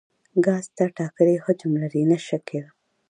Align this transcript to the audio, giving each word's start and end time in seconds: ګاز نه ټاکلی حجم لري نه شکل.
ګاز 0.45 0.65
نه 0.77 0.85
ټاکلی 0.97 1.37
حجم 1.45 1.71
لري 1.83 2.03
نه 2.11 2.17
شکل. 2.27 2.63